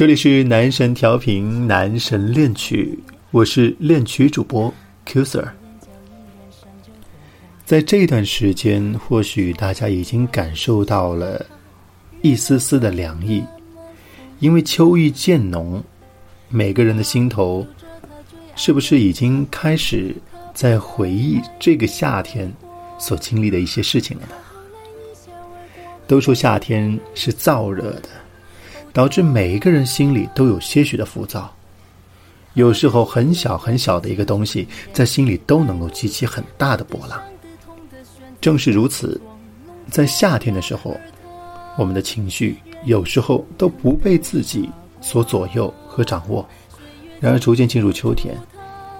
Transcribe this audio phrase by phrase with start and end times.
[0.00, 2.98] 这里是男神调频，男神恋曲，
[3.32, 4.72] 我是恋曲主播
[5.04, 5.46] Q Sir。
[7.66, 11.44] 在这段时间，或许大家已经感受到了
[12.22, 13.44] 一丝丝的凉意，
[14.38, 15.84] 因为秋意渐浓，
[16.48, 17.66] 每个人的心头
[18.56, 20.16] 是不是已经开始
[20.54, 22.50] 在回忆这个夏天
[22.98, 24.32] 所经历的一些事情了呢？
[26.06, 28.08] 都说夏天是燥热的。
[28.92, 31.52] 导致每一个人心里都有些许的浮躁，
[32.54, 37.20] 有时候很小很小的一个东西，在心里都能够激起很大的波浪。
[38.40, 39.20] 正是如此，
[39.90, 40.98] 在夏天的时候，
[41.76, 44.68] 我们的情绪有时候都不被自己
[45.00, 46.46] 所左右和掌握。
[47.20, 48.34] 然而，逐渐进入秋天，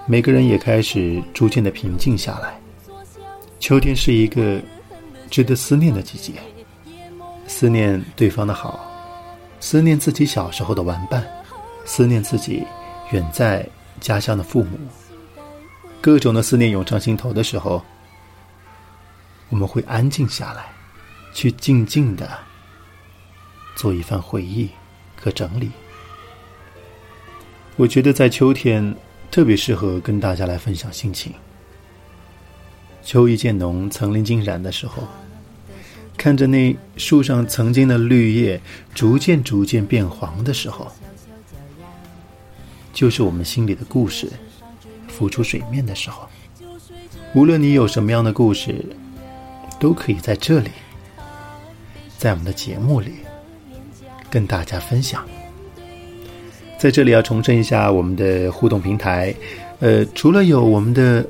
[0.07, 2.61] 每个人也开始逐渐的平静下来。
[3.59, 4.61] 秋天是一个
[5.31, 6.35] 值得思念的季节，
[7.47, 8.90] 思念对方的好。
[9.61, 11.25] 思念自己小时候的玩伴，
[11.85, 12.67] 思念自己
[13.13, 13.69] 远在
[14.01, 14.79] 家乡的父母，
[16.01, 17.85] 各种的思念涌上心头的时候，
[19.51, 20.65] 我们会安静下来，
[21.35, 22.29] 去静静的
[23.77, 24.69] 做一番回忆
[25.15, 25.71] 和整理。
[27.77, 28.95] 我觉得在秋天
[29.31, 31.33] 特别适合跟大家来分享心情。
[33.03, 35.07] 秋意渐浓，层林尽染的时候。
[36.21, 38.61] 看着那树上曾经的绿叶
[38.95, 40.87] 逐渐逐渐变黄的时候，
[42.93, 44.29] 就是我们心里的故事
[45.09, 46.29] 浮出水面的时候。
[47.35, 48.85] 无论你有什么样的故事，
[49.79, 50.69] 都可以在这里，
[52.19, 53.13] 在我们的节目里
[54.29, 55.27] 跟大家分享。
[56.77, 59.35] 在这里要重申一下我们的互动平台，
[59.79, 61.27] 呃，除了有我们的。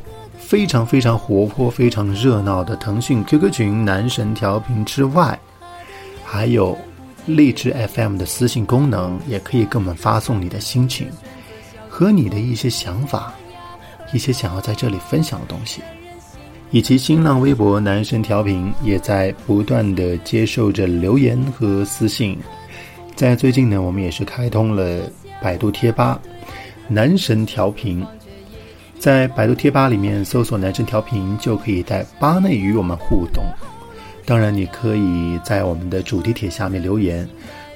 [0.51, 5.39] 非常非常活泼、非常热闹的腾讯 QQ 群男神调频之外，
[6.25, 6.77] 还有
[7.25, 11.07] 荔枝 FM 的私信功能，也可以给我们发送你的心情
[11.89, 13.33] 和你的一些想法，
[14.13, 15.83] 一些想要在这里分享的东西，
[16.73, 22.37] 以及新浪微博男神调频也在不断的接受着留言和私信。
[23.15, 25.09] 在最近呢，我们也是开通了
[25.41, 26.21] 百度贴吧
[26.89, 28.05] 男神调频。
[29.01, 33.43] 在百度贴吧里面搜索“男生调频”，就可以在吧内与我们互动。
[34.27, 37.27] 当然，你可以在我们的主题帖下面留言，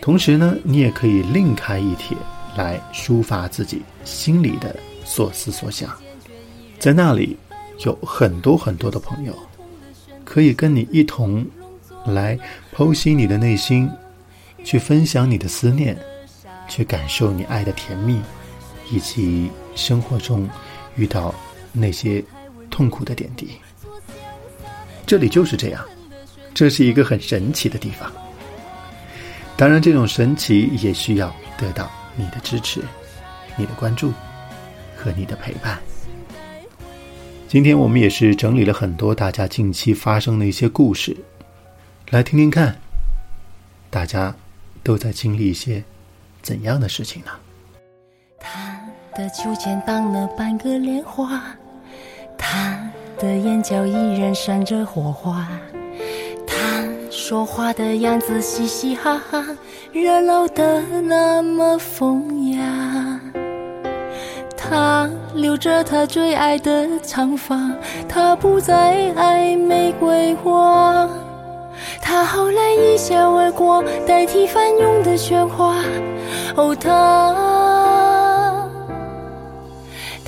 [0.02, 2.14] 同时呢，你也可以另开一帖
[2.54, 5.90] 来抒发自己心里的所思所想。
[6.78, 7.34] 在那里
[7.86, 9.34] 有很多很多的朋友，
[10.26, 11.42] 可以跟你一同
[12.04, 12.38] 来
[12.76, 13.90] 剖析你的内心，
[14.62, 15.96] 去分享你的思念，
[16.68, 18.20] 去感受你爱的甜蜜，
[18.90, 20.46] 以及生活中。
[20.96, 21.34] 遇到
[21.72, 22.22] 那些
[22.70, 23.50] 痛苦的点滴，
[25.06, 25.84] 这里就是这样，
[26.54, 28.10] 这是一个很神奇的地方。
[29.56, 32.80] 当然，这种神奇也需要得到你的支持、
[33.56, 34.12] 你的关注
[34.96, 35.80] 和你的陪伴。
[37.48, 41.16] 今天我们也是整理了很多大家近期发生的一些故事，
[42.10, 42.76] 来听听看，
[43.90, 44.34] 大家
[44.82, 45.82] 都在经历一些
[46.42, 47.30] 怎样的事情呢？
[49.14, 51.40] 的秋千荡了半个莲花，
[52.36, 52.76] 他
[53.16, 55.46] 的眼角依然闪着火花，
[56.44, 59.44] 他说话的样子嘻嘻哈哈，
[59.92, 63.20] 热闹的那么风雅。
[64.56, 67.70] 他留着他最爱的长发，
[68.08, 71.08] 他不再爱玫瑰花，
[72.00, 75.76] 他后来一笑而过，代替翻涌的喧哗。
[76.56, 77.83] 哦，他。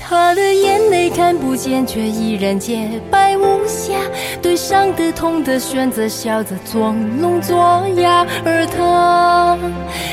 [0.09, 3.93] 他的眼泪看不见，却依然洁白无瑕。
[4.41, 8.25] 对伤的、痛的，选择笑着装聋作哑。
[8.45, 9.59] 而他，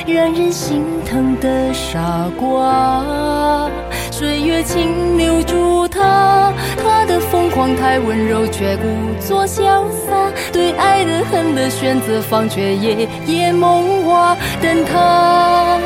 [0.08, 3.70] 让人心疼的傻瓜，
[4.10, 5.88] 岁月轻留住。
[5.88, 6.52] 他，
[6.84, 8.84] 他的疯狂太温柔，却故
[9.20, 10.32] 作潇洒。
[10.52, 14.36] 对爱的恨的选择放，却夜夜梦话。
[14.60, 15.78] 等他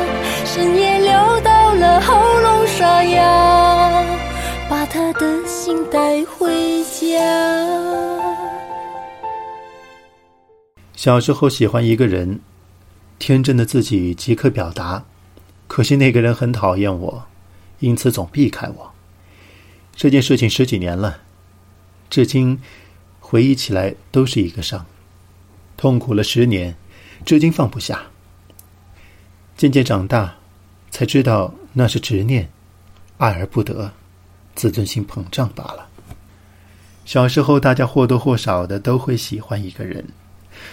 [0.46, 1.12] 深夜流
[1.44, 3.77] 到了喉咙沙哑，
[4.68, 7.18] 把他的心带回家。
[10.94, 12.40] 小时候喜欢一个人，
[13.18, 15.06] 天真的自己即可表达，
[15.66, 17.24] 可惜那个人很讨厌我，
[17.78, 18.92] 因此总避开我。
[19.96, 21.22] 这件事情十几年了，
[22.10, 22.60] 至今
[23.20, 24.84] 回忆起来都是一个伤，
[25.78, 26.76] 痛苦了十年，
[27.24, 28.02] 至今放不下。
[29.56, 30.36] 渐渐长大，
[30.90, 32.50] 才知道那是执念，
[33.16, 33.92] 爱而不得，
[34.58, 35.86] 自尊心膨胀罢了。
[37.04, 40.04] 小时候，大家或多或少的都会喜欢一个人。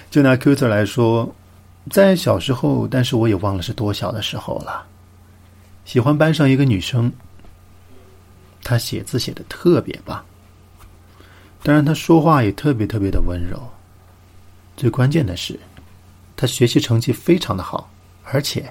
[0.10, 1.32] 就拿 Q 字来说，
[1.92, 4.88] 在小时候，但是我也忘了是多小的时候了。
[5.86, 7.14] 喜欢班上一个女生。
[8.64, 10.26] 他写字写的特别棒，
[11.62, 13.62] 当然他说话也特别特别的温柔。
[14.76, 15.60] 最关键的是，
[16.36, 17.88] 他学习成绩非常的好，
[18.24, 18.68] 而且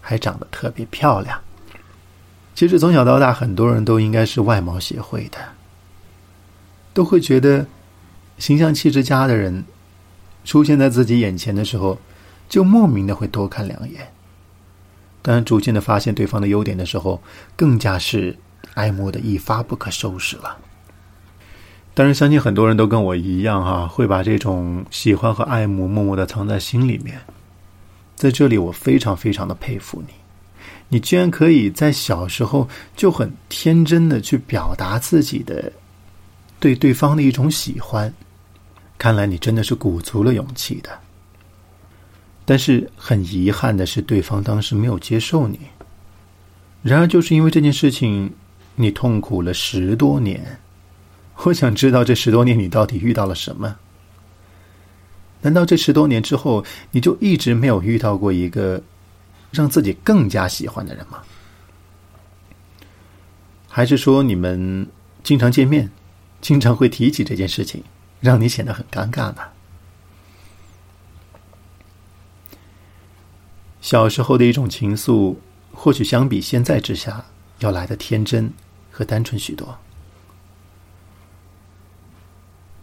[0.00, 1.38] 还长得特别漂亮。
[2.54, 5.38] 其实从小到大，很多人都应该是外貌协会的，
[6.92, 7.66] 都会觉得
[8.38, 9.64] 形象气质佳的人
[10.44, 11.98] 出现在自己眼前的时候，
[12.48, 14.12] 就莫名的会多看两眼。
[15.22, 17.22] 当逐渐的发现对方的优点的时候，
[17.56, 18.38] 更加是。
[18.74, 20.56] 爱慕的一发不可收拾了。
[21.92, 27.20] 当然，相信很多人都跟我一样哈，会把这种喜欢和爱慕默默的藏在心里面。
[28.16, 30.14] 在这里，我非常非常的佩服你，
[30.92, 35.72] 你居然可以在小时候就很天真的去表达自己的
[36.60, 38.12] 对对方的一种喜欢。
[38.98, 40.90] 看来你真的是鼓足了勇气的。
[42.44, 45.58] 但是很遗憾的是，对方当时没有接受你。
[46.82, 48.30] 然而，就是因为这件事情。
[48.74, 50.58] 你痛苦了十多年，
[51.44, 53.76] 我想知道这十多年你到底遇到了什么？
[55.42, 58.82] 难道这十多年之后，你就一直没有遇到过一个
[59.52, 61.22] 让自己更加喜欢的人吗？
[63.68, 64.86] 还是说你们
[65.22, 65.88] 经常见面，
[66.40, 67.84] 经常会提起这件事情，
[68.20, 69.42] 让你显得很尴尬呢？
[73.80, 75.36] 小时候的一种情愫，
[75.72, 77.24] 或许相比现在之下。
[77.58, 78.52] 要来的天真
[78.90, 79.78] 和单纯许多，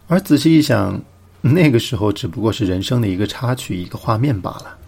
[0.08, 0.98] 而仔细一想，
[1.42, 4.78] 那个时候只不过是人生的一个插曲、一个画面罢了，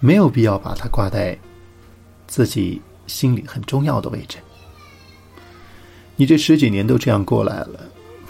[0.00, 1.36] 没有必要把它挂在
[2.26, 4.38] 自己心里很重要的位置。
[6.16, 7.80] 你这十几年都这样过来了，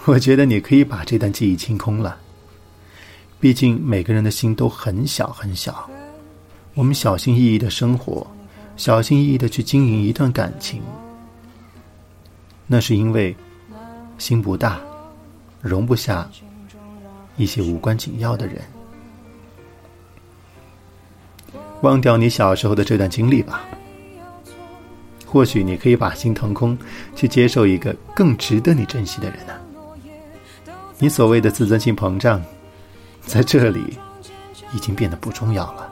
[0.05, 2.17] 我觉得你可以把这段记忆清空了。
[3.39, 5.89] 毕竟每个人的心都很小很小，
[6.73, 8.25] 我们小心翼翼的生活。
[8.75, 10.81] 小心翼翼的去经营一段感情，
[12.65, 13.35] 那是因为
[14.17, 14.79] 心不大，
[15.61, 16.29] 容不下
[17.35, 18.61] 一些无关紧要的人。
[21.81, 23.61] 忘掉你小时候的这段经历吧，
[25.25, 26.77] 或许你可以把心腾空，
[27.15, 29.53] 去接受一个更值得你珍惜的人呢。
[30.97, 32.41] 你所谓的自尊心膨胀，
[33.25, 33.97] 在这里
[34.73, 35.88] 已经变得不重要了。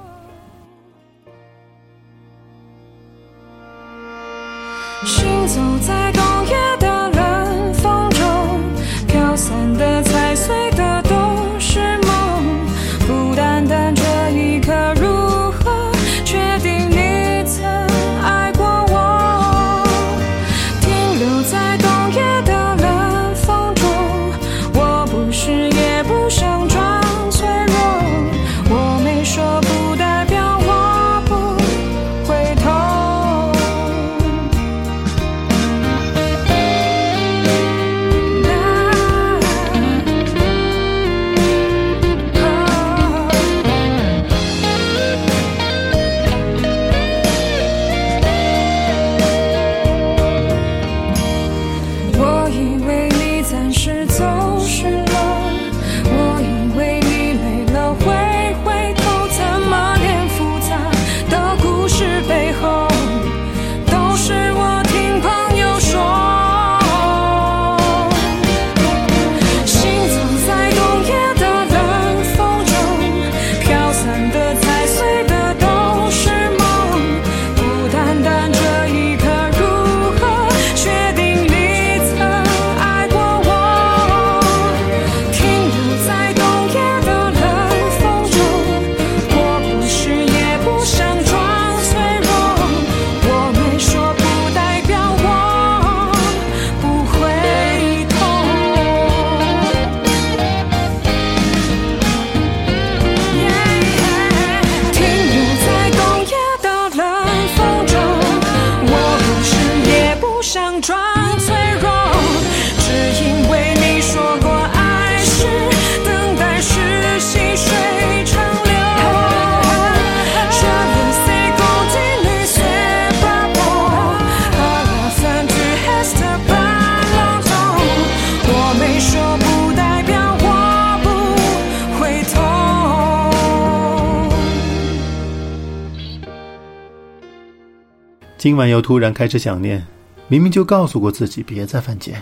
[138.37, 139.83] 今晚又突然开始想念，
[140.27, 142.21] 明明就告诉过自己别再犯贱。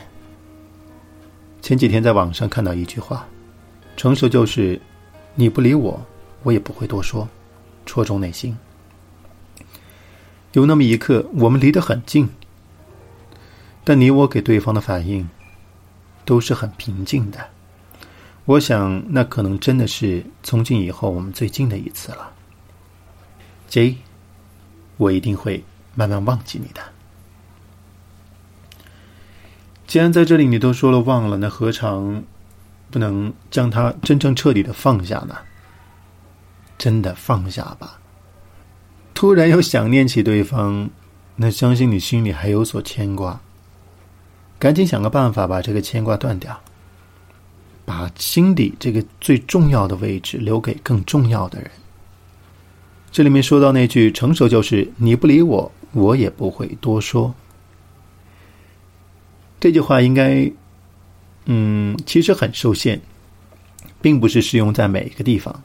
[1.62, 3.28] 前几天在网上看到一句话
[3.98, 4.80] ：“成熟就是
[5.36, 6.02] 你不理我，
[6.44, 7.28] 我也不会多说。”
[7.86, 8.58] 戳中内心。
[10.54, 12.30] 有那么一刻，我们离得很近，
[13.84, 15.30] 但你我给对方的反应
[16.24, 17.46] 都是很平静的。
[18.46, 22.32] 我想，那可能真的是从今以后我们最近的一次了。
[23.68, 23.98] J，
[24.96, 25.62] 我一定会
[25.96, 26.82] 慢慢忘记你的。
[29.88, 32.24] 既然在这里你都说了忘了，那何尝
[32.92, 35.36] 不能将它真正彻底的放下呢？
[36.78, 38.00] 真的放下吧。
[39.14, 40.90] 突然又想念起对方，
[41.38, 43.40] 那相信你心里还有所牵挂。
[44.60, 46.60] 赶紧想个办法把这个牵挂断掉，
[47.86, 51.70] 把心底这个最重要的位置留给更重要的人。
[53.12, 57.34] 这里面说到那句“成熟就是你不理我，我也不会多说”，
[59.60, 60.52] 这句话应该，
[61.46, 63.00] 嗯，其实很受限，
[64.02, 65.64] 并不是适用在每一个地方。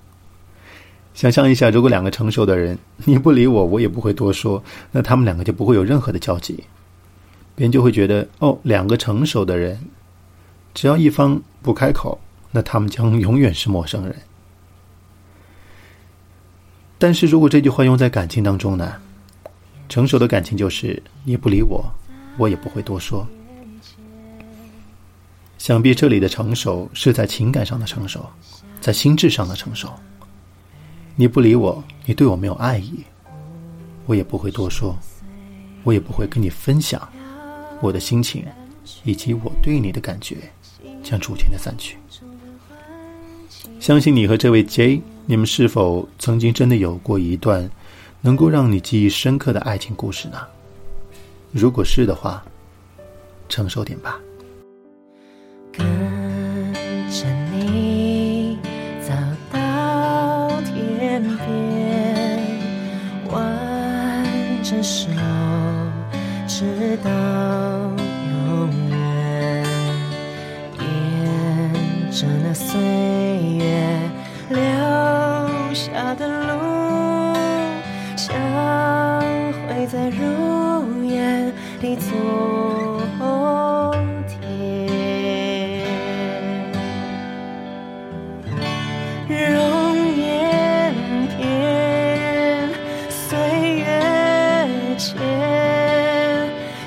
[1.13, 6.63] 想象一下，如果两个成熟的人，你不理我，我也不会多说，那他们两个就不会有任何的交集，
[7.57, 9.79] 别人就会觉得，哦，两个成熟的人，
[10.73, 12.19] 只要一方不开口，
[12.53, 14.15] 那他们将永远是陌生人。
[16.99, 18.95] 但是如果这句话用在感情当中呢？
[19.91, 21.85] 成熟的感情就是你不理我，
[22.39, 23.27] 我也不会多说。
[25.59, 28.25] 想必这里的成熟是在情感上的成熟，
[28.81, 29.93] 在心智上的成熟。
[31.17, 33.01] 你不理我，你对我没有爱意，
[34.07, 34.97] 我也不会多说，
[35.83, 37.07] 我也不会跟你分享
[37.83, 38.45] 我的心情，
[39.03, 40.37] 以及我对你的感觉，
[41.03, 41.97] 将逐渐的散去。
[43.81, 47.69] 相信你和这位 J，你们是否曾经真的有过一段
[48.21, 50.39] 能够让你记忆深刻的爱情故事呢？
[51.53, 52.45] 如果是的话，
[53.49, 54.21] 承受点吧。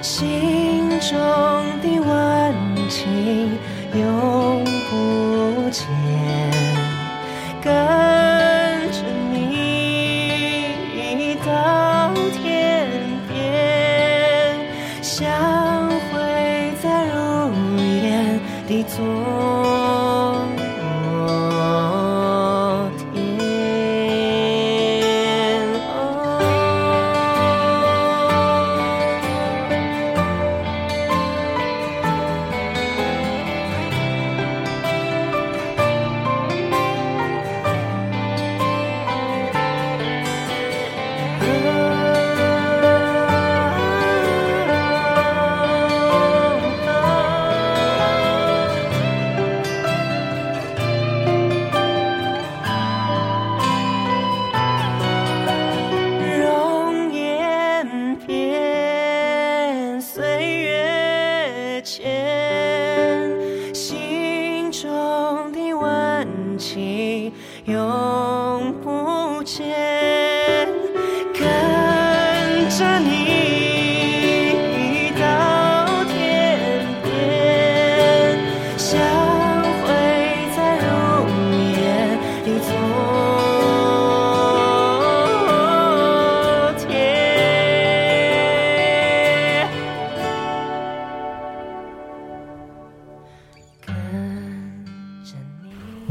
[0.03, 1.17] 心中
[1.81, 3.57] 的温情
[3.95, 5.32] 永不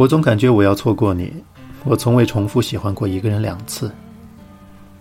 [0.03, 1.33] 我总感觉我要错过你，
[1.85, 3.89] 我从未重复喜欢过一个人两次。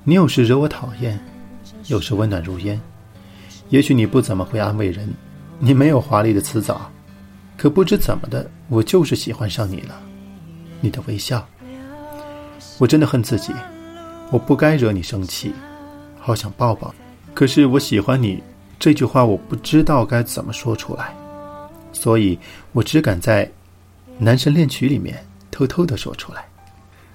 [0.03, 1.19] 你有时惹我讨厌，
[1.87, 2.79] 有时温暖如烟。
[3.69, 5.11] 也许你不怎么会安慰人，
[5.57, 6.87] 你没有华丽的辞藻，
[7.57, 9.99] 可不知怎么的，我就是喜欢上你了。
[10.81, 11.43] 你的微笑，
[12.77, 13.51] 我真的恨自己，
[14.29, 15.51] 我不该惹你生气，
[16.19, 17.33] 好想抱抱你。
[17.33, 18.39] 可是我喜欢你
[18.77, 21.11] 这句话，我不知道该怎么说出来，
[21.91, 22.37] 所以
[22.71, 23.51] 我只敢在
[24.23, 26.45] 男神恋曲里面偷偷的说出来。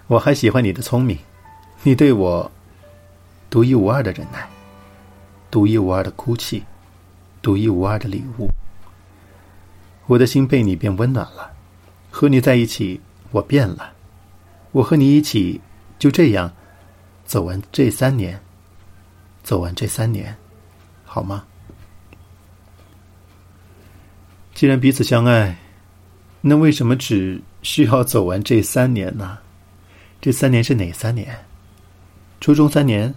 [0.08, 1.16] 我还喜欢你的聪明，
[1.84, 2.50] 你对我
[3.48, 4.48] 独一无二的忍耐，
[5.48, 6.64] 独一无二的哭泣，
[7.40, 8.48] 独一无二的礼物。
[10.06, 11.52] 我的心被你变温暖了，
[12.10, 13.92] 和你在一起，我变了。
[14.72, 15.60] 我和你一起，
[16.00, 16.52] 就这样
[17.24, 18.40] 走完这三年，
[19.44, 20.36] 走完这三年，
[21.04, 21.44] 好吗？
[24.54, 25.56] 既然彼此相爱，
[26.48, 29.36] 那为什么只需要走完这三年呢？
[30.20, 31.36] 这三年是哪三年？
[32.40, 33.12] 初中三年，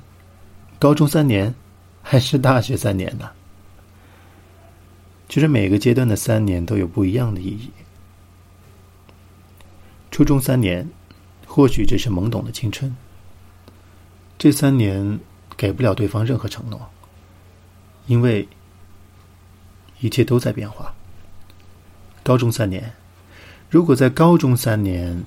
[0.80, 1.54] 高中三年，
[2.02, 3.30] 还是大学三年呢？
[5.28, 7.70] 其实每个阶段的三年都有不一样的意义。
[10.10, 10.90] 初中三年，
[11.46, 12.92] 或许只是懵懂的青春。
[14.40, 15.20] 这三年
[15.56, 16.90] 给不了对方任何承诺，
[18.08, 18.50] 因为
[20.00, 20.92] 一切都在变化。
[22.24, 22.92] 高中三年，
[23.70, 25.24] 如果在高中三年，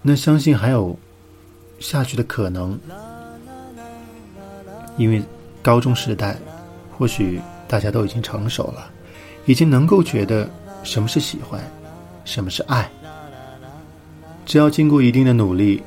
[0.00, 0.98] 那相信还有
[1.78, 2.78] 下去的可能。
[4.96, 5.22] 因为
[5.60, 6.38] 高中时代，
[6.96, 8.90] 或许大家都已经成熟了，
[9.44, 10.48] 已经能够觉得
[10.82, 11.60] 什么是喜欢，
[12.24, 12.90] 什么是爱。
[14.46, 15.82] 只要经过一定的努力，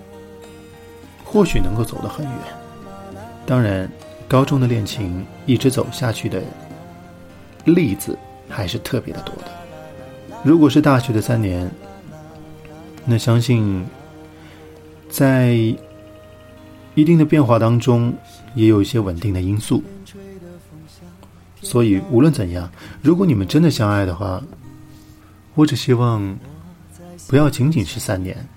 [1.23, 2.35] 或许能够走得很远。
[3.47, 3.89] 当然，
[4.27, 6.41] 高中的恋情一直走下去的
[7.63, 8.15] 例子
[8.47, 9.45] 还是特别的多的。
[10.43, 11.69] 如果是大学的三年，
[13.05, 13.85] 那相信
[15.09, 15.53] 在
[16.95, 18.13] 一定的变化当中。
[18.55, 19.83] 也有一些稳定的因素，
[21.61, 24.41] 所以无论怎样，如果你们真的相爱的话，
[25.55, 26.39] 我只希望
[27.27, 28.47] 不要仅仅是三年，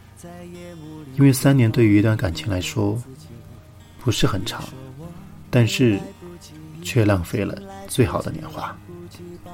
[1.16, 2.96] 因为三年对于一段感情来说
[3.98, 4.62] 不是很长，
[5.50, 5.98] 但是
[6.80, 8.72] 却浪费了最好的年华。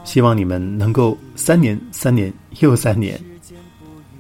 [0.05, 3.19] 希望你们能够三年、三年又三年，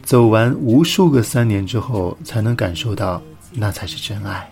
[0.04, 3.22] 走完无数个三年之后，才能感受到
[3.54, 4.50] 那才是真爱。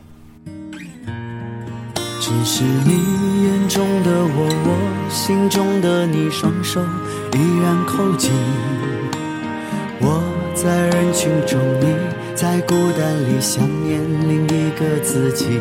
[2.19, 6.81] 只是你眼中的我，我心中的你，双手
[7.35, 8.31] 依然扣紧。
[10.01, 10.23] 我
[10.55, 11.95] 在人群中，你
[12.35, 15.61] 在孤单里想念另一个自己。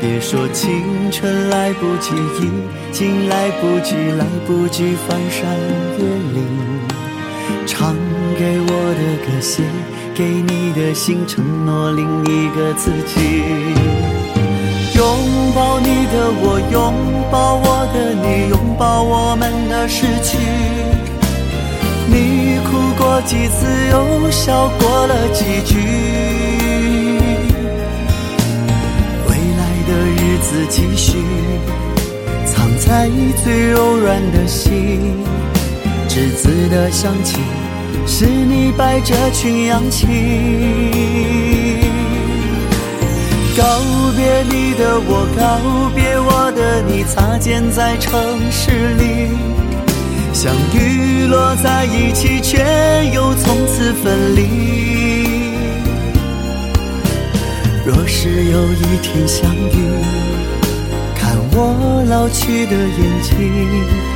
[0.00, 2.50] 别说青春来不及，已
[2.92, 5.54] 经来不及，来不及翻山
[5.98, 7.05] 越岭。
[7.66, 7.96] 唱
[8.38, 9.60] 给我的歌，写
[10.14, 13.42] 给你的信，承诺另一个自己。
[14.94, 15.02] 拥
[15.52, 16.94] 抱你的我，拥
[17.30, 20.38] 抱我的你，拥抱我们的失去。
[22.08, 25.76] 你哭过几次，又笑过了几句。
[29.28, 31.18] 未来的日子继续，
[32.46, 33.10] 藏在
[33.42, 35.24] 最柔软的心。
[36.16, 37.36] 栀子的香气，
[38.06, 40.06] 是你摆着群羊起。
[43.54, 43.62] 告
[44.16, 49.28] 别你的我，告别我的你，擦肩在城市里，
[50.32, 52.64] 相遇落在一起，却
[53.12, 54.48] 又从此分离。
[57.84, 59.84] 若是有一天相遇，
[61.14, 64.15] 看我老去的眼睛，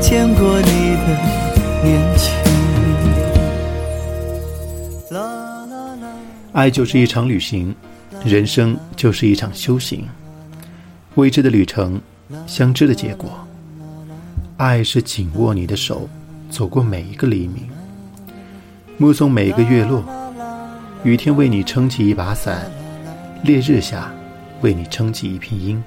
[0.00, 1.08] 见过你的
[1.84, 2.34] 年轻。
[6.52, 7.74] 爱就是一场旅行，
[8.24, 10.04] 人生就是一场修行。
[11.14, 12.00] 未知的旅程，
[12.46, 13.30] 相知的结果。
[14.56, 16.08] 爱是紧握你的手，
[16.50, 17.68] 走过每一个黎明，
[18.96, 20.02] 目送每一个月落。
[21.04, 22.68] 雨天为你撑起一把伞，
[23.44, 24.12] 烈日下
[24.62, 25.80] 为你撑起一片阴。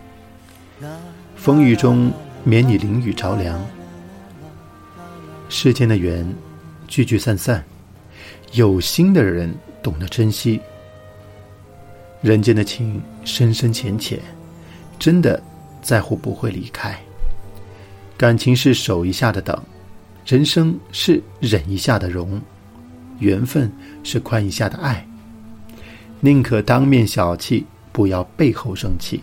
[1.36, 2.12] 风雨中
[2.46, 3.60] 免你淋雨着凉。
[5.54, 6.26] 世间的缘，
[6.88, 7.62] 聚聚散散，
[8.54, 10.58] 有心的人懂得珍惜。
[12.22, 14.18] 人间的情，深深浅浅，
[14.98, 15.44] 真的
[15.82, 16.98] 在乎不会离开。
[18.16, 19.62] 感情是守一下的等，
[20.26, 22.42] 人生是忍一下的容，
[23.20, 23.70] 缘分
[24.06, 25.06] 是宽一下的爱。
[26.22, 29.20] 宁可当面小气，不要背后生气；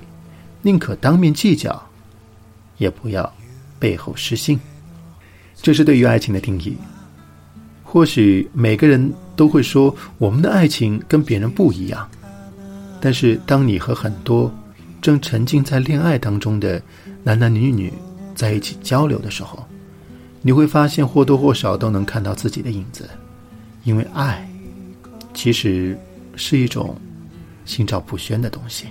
[0.61, 1.83] 宁可当面计较，
[2.77, 3.35] 也不要
[3.79, 4.61] 背后失信。
[5.61, 6.77] 这是对于爱情的定义。
[7.83, 12.09] 或许每个人都会说，我们的爱情跟别人不一样。
[13.01, 14.53] 但是，当你和很多
[15.01, 16.83] 正沉浸在恋爱当中的
[17.23, 17.93] 男男女女，
[18.35, 19.65] 在一起交流的时候，
[20.43, 23.09] 你会发现或多或少都能看到自己的影子，
[23.85, 24.47] 因为爱
[25.33, 25.99] 其实
[26.37, 26.95] 是一种
[27.65, 28.87] 心照不宣的东西。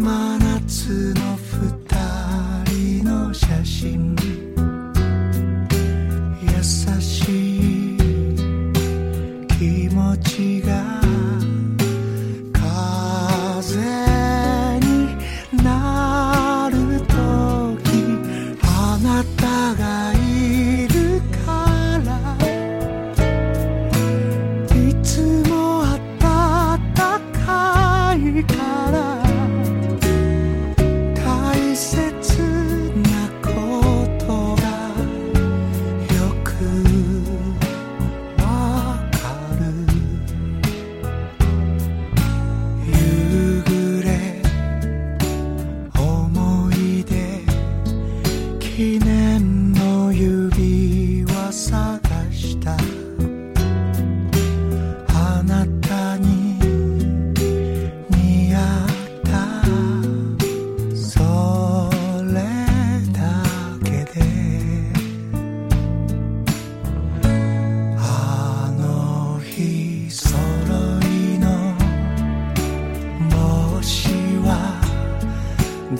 [0.00, 1.36] 真夏の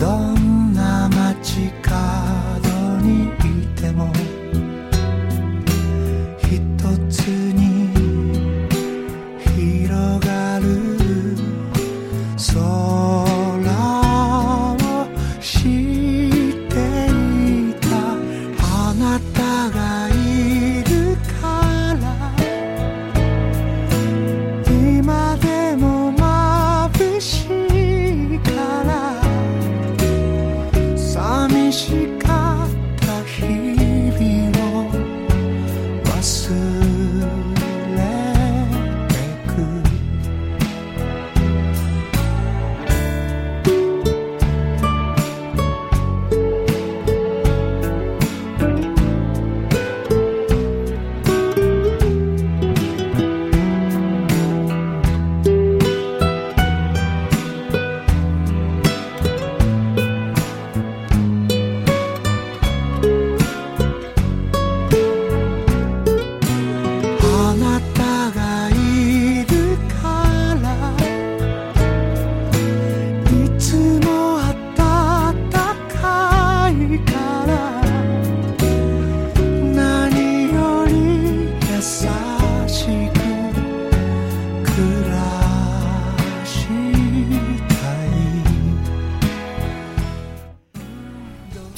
[0.01, 1.90] どんな街か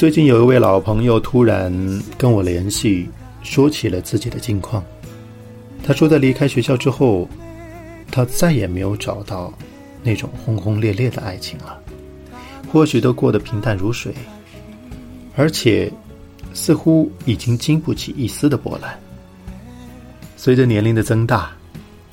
[0.04, 1.72] 最近有一位老朋友突然
[2.18, 3.08] 跟我联系，
[3.42, 4.84] 说起了自己的近况。
[5.82, 7.26] 他说，在离开学校之后，
[8.12, 9.54] 他再也没有找到
[10.04, 11.80] 那种轰轰烈烈的爱情了，
[12.70, 14.14] 或许都过得平淡如水，
[15.38, 15.90] 而且
[16.54, 19.00] 似乎已经经不起一丝的波澜。
[20.36, 21.50] 随着年龄的增大，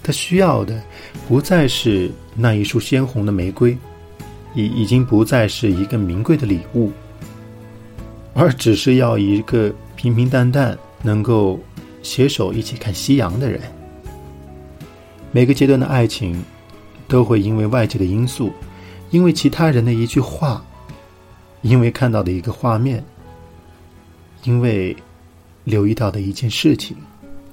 [0.01, 0.81] 他需要的
[1.27, 3.77] 不再是那一束鲜红的玫瑰，
[4.55, 6.93] 已已经不再是一个名贵的礼物，
[8.35, 11.59] 而只是要一个平平淡淡能够
[12.03, 13.61] 携手一起看夕阳的人。
[15.33, 16.43] 每个阶段的爱情，
[17.07, 18.53] 都会因为外界的因素，
[19.11, 20.65] 因为其他人的一句话，
[21.63, 23.05] 因为看到的一个画面，
[24.45, 24.97] 因为
[25.65, 26.97] 留意到的一件事情，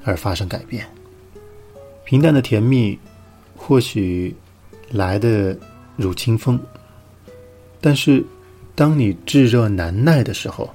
[0.04, 0.86] 而发生改变。
[2.04, 2.98] 平淡的甜蜜，
[3.56, 4.36] 或许
[4.90, 5.58] 来的
[5.96, 6.60] 如清风，
[7.82, 8.24] 但是
[8.78, 10.70] 当你炙热难耐的时候，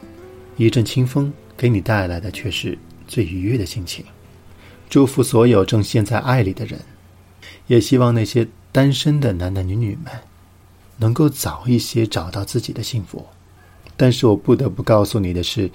[0.56, 4.04] 一阵清风给你带来的却是最愉悦的心情。
[4.90, 6.80] 祝福所有正陷在爱里的人。
[7.68, 10.12] 也希望那些单身的男男女女们，
[10.96, 13.24] 能够早一些找到自己的幸福。
[13.96, 15.70] 但是我不得不告诉你的是，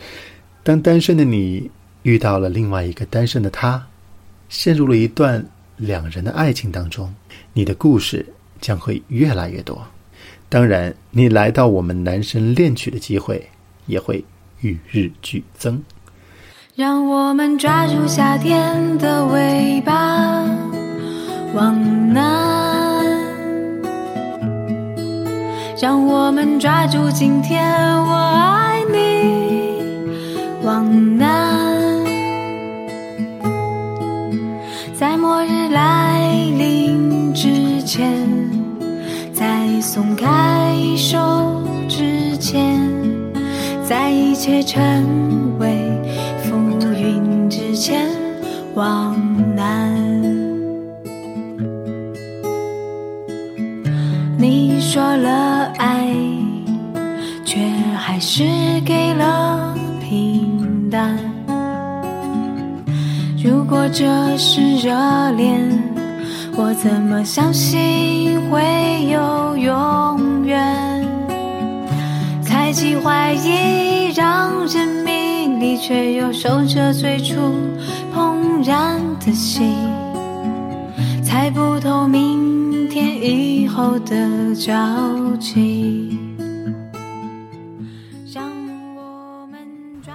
[0.63, 1.71] 当单身的你
[2.03, 3.81] 遇到了另外一个单身的他，
[4.49, 5.43] 陷入了一段
[5.77, 7.15] 两人的爱情当中，
[7.53, 8.25] 你的故事
[8.59, 9.81] 将会越来越多。
[10.49, 13.49] 当然，你来到我们男神恋曲的机会
[13.85, 14.23] 也会
[14.61, 15.83] 与日俱增。
[16.75, 20.43] 让我们抓住夏天的尾巴。
[21.53, 23.03] 往南，
[25.81, 27.65] 让我们抓住今天，
[28.03, 29.81] 我爱你。
[30.63, 32.05] 往南，
[34.93, 38.27] 在末日来临之前，
[39.77, 41.19] 你松开手
[41.87, 42.81] 之前，
[43.87, 44.81] 在一切成
[45.59, 45.67] 为
[46.41, 46.55] 浮
[46.95, 48.09] 云之前，
[48.73, 49.15] 往
[49.55, 49.93] 南。
[54.39, 56.11] 你说了爱，
[57.45, 57.59] 却
[57.95, 58.43] 还是
[58.83, 61.15] 给了平淡。
[63.43, 65.69] 如果这是热恋，
[66.59, 68.59] 我怎么相信会
[69.11, 71.07] 有永远？
[72.41, 77.35] 猜忌怀疑让人迷离，却又守着最初
[78.11, 79.75] 怦然的心，
[81.23, 82.89] 猜不透明。
[82.89, 84.73] 天以后的交
[85.39, 86.17] 集。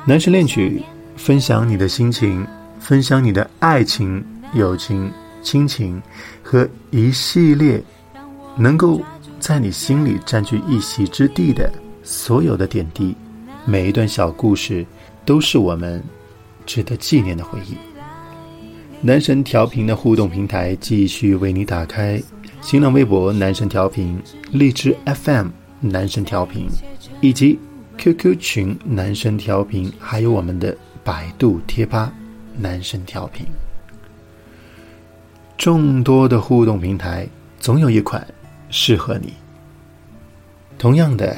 [0.05, 0.83] 男神恋曲，
[1.15, 2.45] 分享你的心情，
[2.81, 4.25] 分享你的爱情、
[4.55, 5.09] 友情、
[5.43, 6.01] 亲情
[6.43, 7.83] 和一系列
[8.57, 9.01] 能够
[9.39, 13.15] 在你心里占据一席之地的所有的点滴。
[13.65, 14.85] 每一段小故事
[15.25, 16.03] 都是我们
[16.67, 17.77] 值得纪念的回忆。
[19.01, 22.23] 男神调频的互动平台继续为你打开。
[22.61, 24.17] 新浪微博男神调频、
[24.53, 25.49] 荔枝 FM
[25.81, 26.69] 男神调频，
[27.21, 27.59] 以及
[27.99, 32.13] QQ 群男神调频，还有我们的百度贴吧
[32.57, 33.45] 男神调频。
[35.63, 37.25] 众多的互动平台，
[37.61, 38.27] 总有一款
[38.69, 39.33] 适合你。
[40.77, 41.37] 同样的，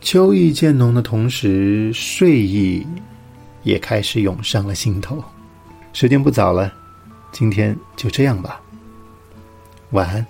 [0.00, 2.86] 秋意渐浓的同时，睡意
[3.64, 5.22] 也开始涌上了心头。
[5.92, 6.72] 时间不早了，
[7.32, 8.62] 今天就这样吧。
[9.90, 10.26] 晚安。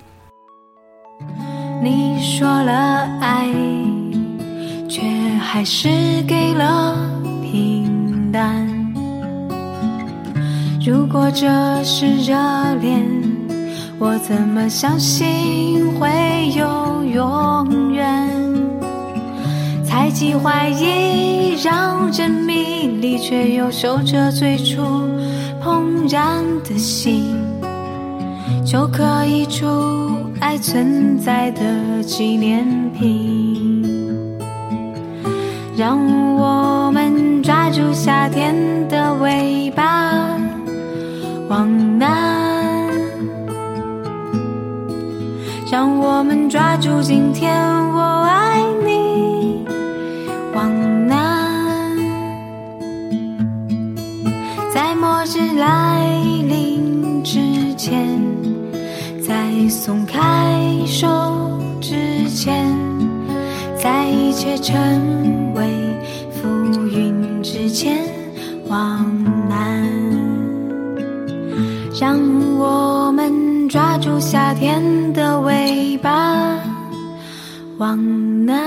[1.81, 2.73] 你说了
[3.21, 3.47] 爱，
[4.89, 5.03] 却
[5.41, 5.89] 还是
[6.27, 6.97] 给了
[7.45, 8.76] 平淡。
[10.87, 11.49] 如果这
[11.83, 12.33] 是热
[12.81, 13.05] 恋，
[13.99, 16.09] 我怎么相信会
[16.57, 18.07] 有永远？
[19.85, 24.81] 猜忌怀疑让人迷离，却又守着最初
[25.61, 27.35] 怦然的心。
[28.65, 29.67] 就可以出
[30.39, 33.83] 爱存在的纪念品。
[35.77, 35.99] 让
[36.37, 38.55] 我们抓住夏天
[38.89, 39.86] 的尾巴，
[46.49, 47.53] 抓住今天，
[47.93, 49.65] 我爱你，
[50.55, 51.97] 往南。
[54.73, 56.07] 在末日来
[56.49, 58.19] 临之前。
[59.27, 60.21] 在松开
[60.87, 61.09] 手
[61.81, 62.73] 之前，
[63.77, 65.69] 在一切成为
[66.31, 66.49] 浮
[66.87, 67.99] 云之前，
[68.69, 69.05] 往
[69.49, 69.85] 南。
[71.99, 72.17] 让
[72.59, 74.81] 我们抓住夏天，
[77.79, 78.66] 往南。